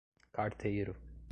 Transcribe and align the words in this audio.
carteiro 0.31 0.97